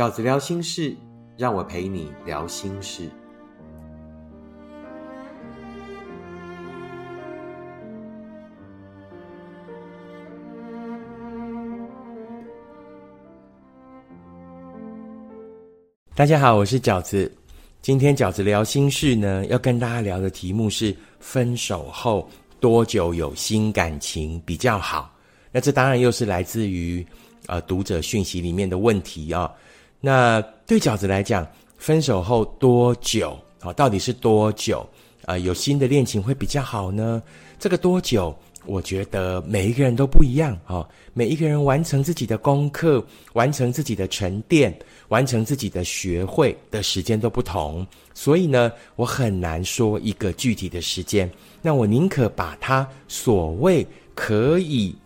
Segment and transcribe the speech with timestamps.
[0.00, 0.96] 饺子聊心事，
[1.36, 3.06] 让我陪你聊心事。
[16.14, 17.30] 大家好，我是饺子。
[17.82, 22.26] 今天饺子聊心事呢，要跟大家聊的题目是：分手后
[22.58, 25.14] 多久有新感情比较好？
[25.52, 27.06] 那这当然又是来自于
[27.48, 29.52] 呃读者讯息里面的问题啊。
[30.00, 31.46] 那对饺子来讲，
[31.76, 33.72] 分手后多久啊？
[33.74, 34.88] 到底是多久
[35.26, 35.36] 啊？
[35.36, 37.22] 有新的恋情会比较好呢？
[37.58, 40.88] 这个多久，我觉得每一个人都不一样啊。
[41.12, 44.74] 每一个人完成自己的功课，完成自己的沉淀，
[45.08, 51.30] 完成自己的学会的时间都不同，所以呢，我很难说一个具体的时间。
[51.60, 54.96] 那我宁可把它所谓可以。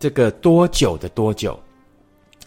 [0.00, 1.56] 这个多久的多久，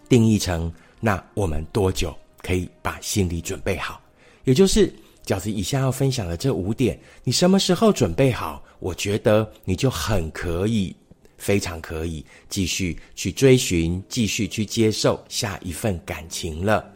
[0.09, 0.69] 定义成
[1.05, 4.01] 那我们多久可以把心理准备好？
[4.43, 4.91] 也就是
[5.23, 8.63] 饺子以下要分享的这五点，你什么时候准备好？
[8.79, 10.95] 我觉得你就很可以，
[11.37, 16.91] 非常可以继续去追寻，继续去接受下一份感情了。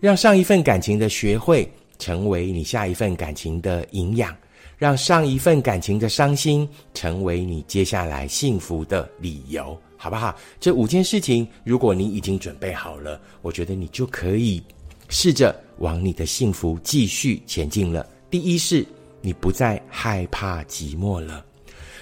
[0.00, 4.34] 让上一份感情的学会成为你下一份感情的营养，
[4.78, 9.78] 让上一份感情的伤心成为你接下来幸福的理由。
[10.02, 10.34] 好不好？
[10.58, 14.62] 这五件事情，如果你已经准备好了，我觉得你就可以
[15.10, 18.08] 试着往你的幸福继续前进了。
[18.30, 18.82] 第一是，
[19.20, 21.44] 你不再害怕寂寞了。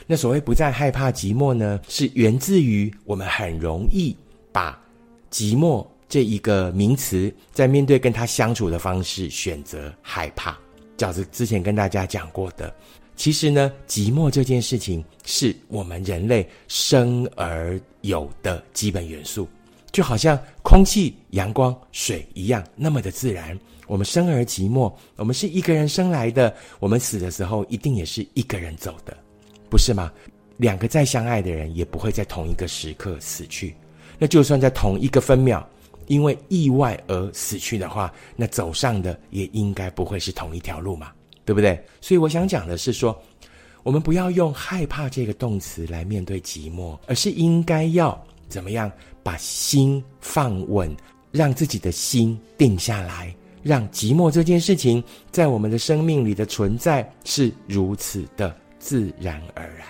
[0.07, 4.17] 那所谓不再害怕寂寞呢，是源自于我们很容易
[4.53, 4.81] 把
[5.29, 10.57] 寂寞这一个名词，在面对跟他相处的方式选择害怕。
[10.97, 12.73] 饺子之前跟大家讲过的。
[13.19, 19.49] 其实呢，寂寞这件事情是我们人类生而有的基本元素，
[19.91, 23.59] 就好像空气、阳光、水一样，那么的自然。
[23.89, 29.17] 我们生而寂寞，我们是一个人生来的，我们死的时候一定也是一个人走的，
[29.69, 30.13] 不是吗？
[30.57, 33.75] 两个再相爱的人也不会在同一个时刻死去。
[34.17, 35.69] 那就算在同一个分秒，
[36.07, 41.11] 因为意外而死去的话，那走上的也应该不会是同一条路嘛。
[41.49, 41.83] 对不对？
[41.99, 43.19] 所以我想讲的是说，
[43.83, 48.93] 我们不要用害怕这个动词来面对寂寞，而是应该要怎么样
[49.23, 50.95] 把心放稳，
[51.33, 59.87] 让自己的心定下来，让寂寞这件事情在我们的生命里的存在是如此的自然而然。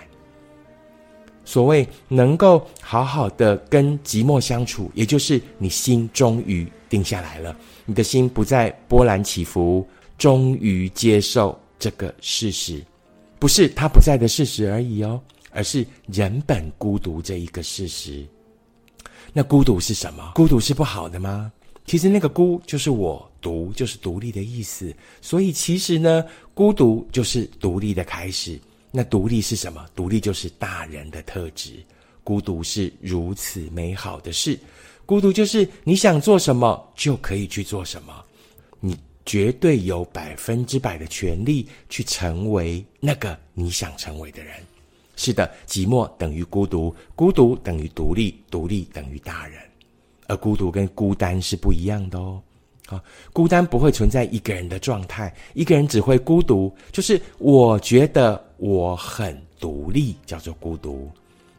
[1.43, 7.53] 所谓能够好好的跟寂寞相处，也就是你心终于定下来了，
[7.85, 9.85] 你的心不再波澜起伏。
[10.19, 12.85] 终于接受这个事实，
[13.39, 15.19] 不是他不在的事实而已哦，
[15.49, 18.27] 而是人本孤独这一个事实。
[19.31, 20.33] 那孤独是什么？
[20.35, 21.51] 孤独是不好的吗？
[21.85, 24.93] 其实那个孤就是我，独就是独立的意思。
[25.21, 28.59] 所以其实呢，孤独就是独立的开始。
[28.91, 29.85] 那独立是什么？
[29.95, 31.71] 独立就是大人的特质。
[32.25, 34.59] 孤独是如此美好的事。
[35.05, 38.13] 孤独就是你想做什么就可以去做什么。
[38.81, 38.97] 你。
[39.29, 44.55] 绝对有百分之百的权利去成为那个你想成为的人。
[45.15, 49.61] 是的，寂寞等于孤独，孤独等于独立，独立等于大人。
[50.25, 52.41] 而孤独跟孤单是不一样的哦。
[52.87, 52.99] 啊，
[53.31, 61.07] 孤单不会存在一个人的状态，一个人只会孤独，就是我觉得我很独立，叫做孤独。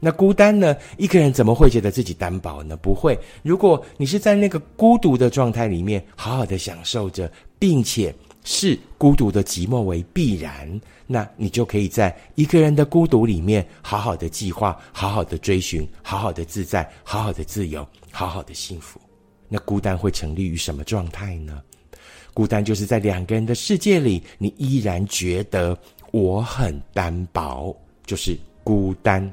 [0.00, 0.75] 那孤单呢？
[0.97, 2.75] 一个人怎么会觉得自己单薄呢？
[2.76, 3.16] 不会。
[3.42, 7.30] 如果你是在那个孤独的状态里面，好好的享受着，
[7.60, 8.12] 并且
[8.43, 18.98] 视孤独的寂寞为必然，那你就可以在一个人的孤独里面，好好的计划，好好的追寻，好好的自在，好好的自由，好好的幸福。
[19.47, 21.62] 那孤单会成立于什么状态呢？
[22.32, 25.77] 孤单就是在两个人的世界里，你依然觉得
[26.12, 29.31] 我很单薄，就是孤单。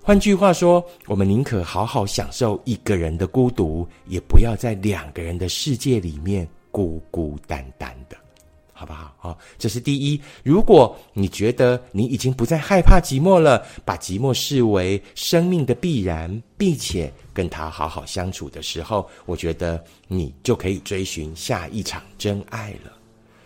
[0.00, 8.16] 换句话说，我们宁可好好享受一个人的孤独，也不要在两个人的世界里面孤孤单单的，
[8.72, 9.14] 好不好？
[9.18, 10.20] 好，这是第一。
[10.42, 22.92] 如果你觉得你已经不再害怕寂寞了，把寂寞视为生命的必然，并且跟他好好相处的时候，我觉得你就可以追寻下一场真爱了。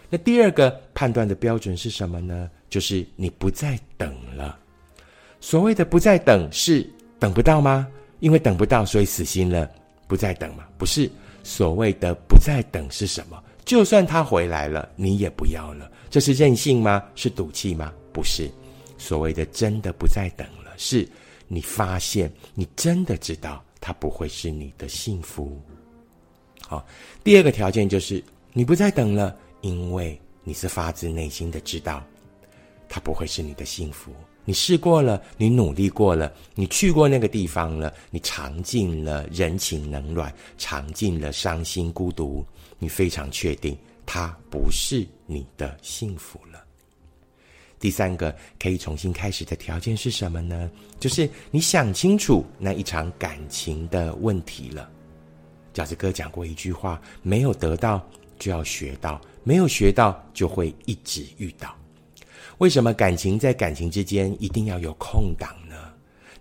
[0.09, 2.49] 那第二个判断的标准是什么呢？
[2.71, 4.59] 就是你不再等了。
[5.41, 6.89] 所谓的不再等是
[7.19, 7.87] 等不到吗？
[8.21, 9.69] 因为等不到，所以死心了，
[10.07, 10.65] 不再等嘛？
[10.79, 11.11] 不是。
[11.43, 13.43] 所谓的不再等是什么？
[13.65, 17.03] 就算他回来了，你也不要了，这是任性吗？
[17.15, 17.91] 是赌气吗？
[18.13, 18.51] 不是。
[18.99, 21.09] 所谓的真的不再等了，是
[21.49, 25.59] 你发现你真的知道他不会是你的幸福。
[26.61, 26.87] 好，
[27.25, 28.23] 第二个条件就是
[28.53, 32.05] 你不再等了，因为你是发自内心的知道，
[32.97, 34.11] 它不会是你的幸福。
[34.47, 42.43] 你试过了，你努力过了，你去过那个地方了，你尝尽了人情冷暖，尝尽了伤心孤独，
[42.79, 43.77] 你非常确定
[44.07, 46.65] 它不是你的幸福了。
[47.79, 50.71] 第三个可以重新开始的条件是什么呢？
[50.99, 54.91] 就是你想清楚那一场感情的问题了。
[55.75, 58.03] 饺子哥讲过一句话：没有得到
[58.39, 61.77] 就要学到，没有学到就会一直遇到。
[62.59, 65.77] 为什么感情在感情之间一定要有空档呢？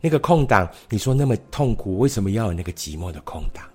[0.02, 3.66] 那个空档，你说那么痛苦，为什么要有那个寂寞的空档？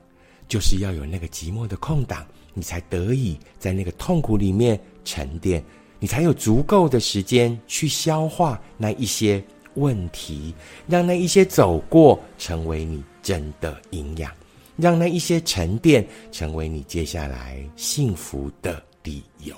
[0.48, 5.62] 就是要有那个寂寞的空档，你才得以在那个痛苦里面沉淀。
[5.98, 9.42] 你才有足够的时间去消化那一些
[9.74, 10.54] 问题，
[10.86, 14.32] 让那一些走过成为你真的营养，
[14.76, 19.54] 让那一些沉淀成为你接下来幸福的理由，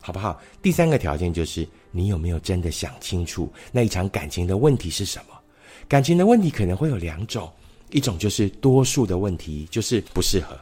[0.00, 0.40] 好不好？
[0.62, 5.34] 第三个条件就是你有没有真的想清楚那一场感情的问题是什么？
[5.88, 7.50] 感情的问题可能会有两种，
[7.90, 10.58] 一种就是多数的问题，就是不适合。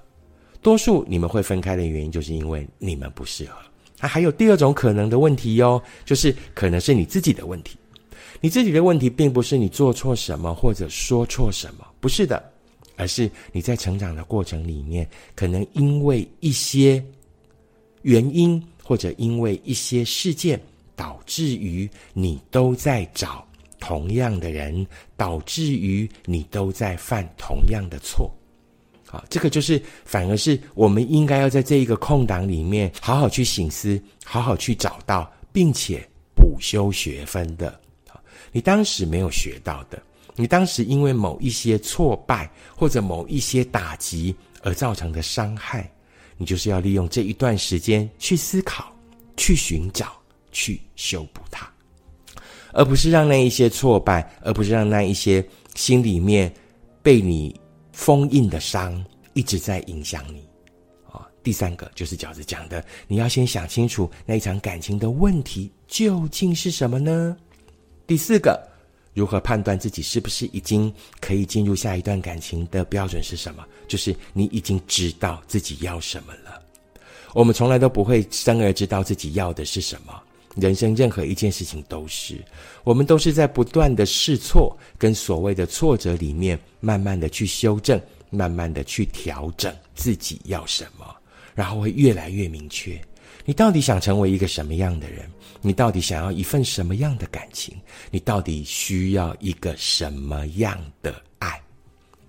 [0.63, 3.53] 多数你们会分开的原因，就是因为你们不适合。
[3.97, 7.77] 它还有第二种可能的问题哟，就是可能是你自己的问题。
[8.41, 12.43] 你自己的问题并不是你做错什么或者说错什么，不是的，
[12.97, 17.05] 而是你在成长的过程里面，可能因为一些
[18.03, 20.61] 原因或者因为一些事件，
[20.99, 23.47] 导致于你都在找
[23.79, 24.85] 同样的人，
[25.17, 28.29] 导致于你都在犯同样的错。
[29.07, 37.81] 好，这个就是反而是我们应该要在这一个空档里面好好去醒思，好好去找到，并且补修学分的。
[38.09, 38.21] 好，
[38.51, 40.03] 你当时没有学到的，
[40.35, 45.89] 你当时因为某一些挫败或者某一些打击而造成的伤害，
[46.37, 48.93] 你就是要利用这一段时间去思考、
[49.37, 50.18] 去寻找、
[50.53, 51.69] 去修补它，
[52.73, 56.53] 而不是让那一些挫败，而不是让那一些心里面
[57.03, 57.55] 被你。
[57.91, 60.49] 封印的伤一直在影响你，
[61.11, 67.37] 啊，第三个就是饺子讲的，你要先想清楚那一场感情的问题究竟是什么呢？
[68.07, 68.57] 第四个，
[69.15, 73.67] 如何判断自己是不是已经可以进入下一段感情的标准是什么？
[73.89, 76.63] 就是你已经知道自己要什么了。
[77.35, 80.23] 我们从来都不会生而知道自己要的是什么。
[80.61, 82.37] 人生任何一件事情都是，
[82.85, 88.01] 我们都是在不断的试错跟所谓的挫折里面，慢慢的去修正，
[88.31, 91.07] 慢慢的去调整自己要什么，
[91.55, 93.01] 然后会越来越明确，
[93.45, 95.31] 你到底想成为一个什么样的人？
[95.61, 97.75] 你到底想要一份什么样的感情？
[98.11, 101.61] 你到底需要一个什么样的爱？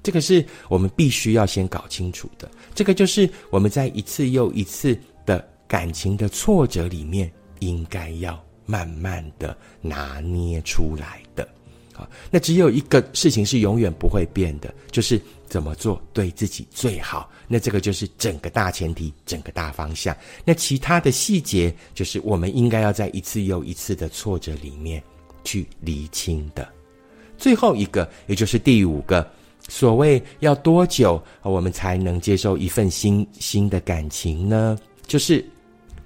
[0.02, 2.50] 这个是我们必须要先搞清楚的。
[2.74, 7.32] 这个就是我们在一次又一次的感情的挫折里面。
[7.60, 11.48] 应该要慢慢的拿捏出来的，
[11.94, 17.30] 好，那只有一个事情是永远不会变的，就是怎么做对自己最好。
[17.48, 20.16] 那这个就是整个大前提，整个大方向。
[20.46, 25.02] 那其他的细节，就是我们应该要在一次又一次的挫折里面
[25.44, 26.68] 去厘清的。
[27.40, 29.28] 最后一个，也就是第五个，
[29.68, 34.78] 所谓要多久我们才能接受一份新新的感情呢？
[35.08, 35.44] 就是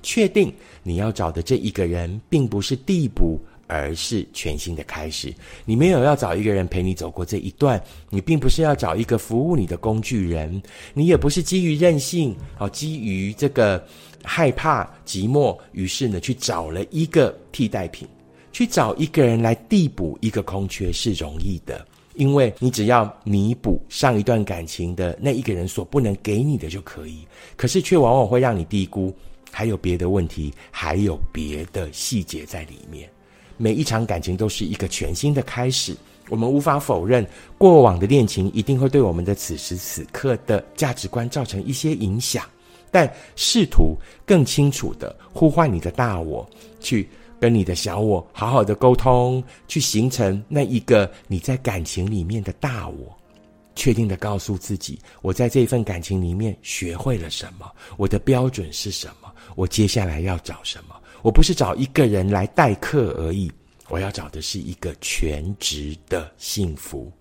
[0.03, 0.53] 确定。
[0.83, 5.33] 你要找的这一个人，并不是递补，而是全新的开始。
[5.65, 10.61] 你没有要找一个人陪你走过这一段，你并不是要找一个服务你的工具人，
[10.93, 13.83] 你也不是基于任性，哦基于这个
[14.23, 18.07] 害怕寂寞，于是呢去找了一个替代品，
[18.51, 29.13] 去找一个人来递补一个空缺是容易的，因为你只要弥补上一段感情的那一个人所不能给你的就可以，可是却往往会让你低估。
[29.53, 33.07] 还有别的问题，还有别的细节在里面。
[33.55, 35.95] 每一场感情都是一个全新的开始。
[36.29, 37.25] 我们无法否认，
[37.57, 42.43] 过往的恋情一定会对我们的此时此刻的价值观造成一些影响。
[42.89, 43.95] 但试图
[44.25, 47.07] 更清楚的呼唤你的大我，去
[47.39, 53.15] 跟你的小我好好的沟通，去形成那一个你在感情里面的大我。
[53.75, 59.22] 确定的告诉自己，我在这一份感情里面学会了什么，我的标准是什么，
[59.55, 60.95] 我接下来要找什么？
[61.21, 63.51] 我不是找一个人来代课而已，
[63.87, 67.11] 我要找的是一个全职的幸福，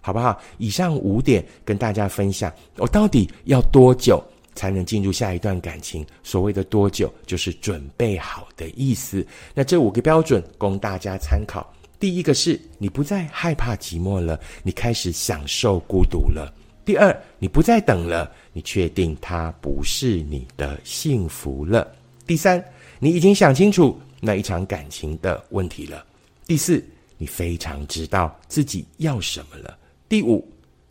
[0.00, 0.40] 好不好？
[0.56, 4.22] 以上五点跟大家分享，我到底要多久
[4.54, 6.06] 才能进入下一段感情？
[6.22, 9.26] 所谓的多久，就是准备好的意思。
[9.54, 11.70] 那这五个标准供大家参考。
[11.98, 16.50] 第一个是你不再害怕寂寞了，你开始享受孤独了。
[16.90, 21.86] 第二，你不再等了，你确定它不是你的幸福了；
[22.26, 22.60] 第三，
[22.98, 26.04] 你已经想清楚那一场感情的问题了；
[26.48, 26.84] 第四，
[27.16, 29.72] 你非常知道自己要什么了；
[30.08, 30.44] 第五，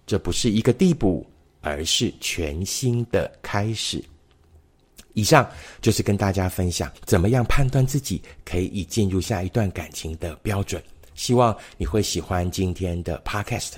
[0.08, 1.28] 这不是一个地补，
[1.60, 4.02] 而是全新的开始。
[5.16, 5.46] 以上
[5.82, 10.82] 就是跟大家分享怎么样判断自己可以进入下一段感情的标准。
[11.14, 13.74] 希望你会喜欢今天的 Podcast。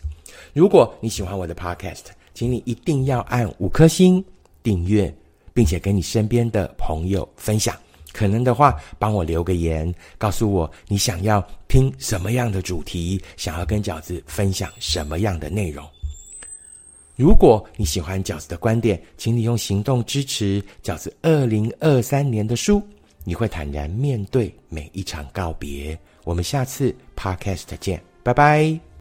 [0.53, 4.23] 如果你喜欢我的 Podcast，请你一定要按五颗星
[4.63, 5.13] 订阅，
[5.53, 7.75] 并且跟你身边的朋友分享。
[8.13, 15.87] 可能的话，帮我留个言，告诉我你想要听什么样的主题，想要跟饺子分享什么样的内容。
[17.15, 22.81] 如果你喜欢饺子的观点，请你用行动支持饺子二零二三年的书。
[23.23, 25.97] 你会坦然面对每一场告别。
[26.23, 28.81] 我们下次 Podcast 见，拜拜。